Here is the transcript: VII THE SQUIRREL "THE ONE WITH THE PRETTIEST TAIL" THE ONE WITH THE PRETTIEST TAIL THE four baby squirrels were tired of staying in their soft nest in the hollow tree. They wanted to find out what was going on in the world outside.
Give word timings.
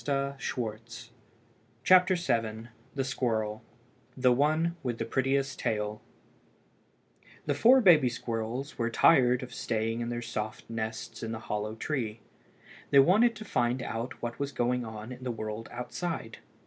VII 0.01 0.33
THE 1.85 2.17
SQUIRREL 2.17 2.71
"THE 2.95 2.97
ONE 2.97 2.97
WITH 2.97 2.97
THE 2.97 3.05
PRETTIEST 3.05 3.19
TAIL" 3.19 3.61
THE 4.15 4.33
ONE 4.33 4.75
WITH 4.81 4.97
THE 4.97 5.05
PRETTIEST 5.05 5.59
TAIL 5.59 6.01
THE 7.45 7.53
four 7.53 7.81
baby 7.81 8.09
squirrels 8.09 8.79
were 8.79 8.89
tired 8.89 9.43
of 9.43 9.53
staying 9.53 10.01
in 10.01 10.09
their 10.09 10.23
soft 10.23 10.67
nest 10.67 11.21
in 11.21 11.31
the 11.33 11.37
hollow 11.41 11.75
tree. 11.75 12.19
They 12.89 12.97
wanted 12.97 13.35
to 13.35 13.45
find 13.45 13.83
out 13.83 14.19
what 14.23 14.39
was 14.39 14.51
going 14.51 14.83
on 14.83 15.11
in 15.11 15.23
the 15.23 15.29
world 15.29 15.69
outside. 15.71 16.39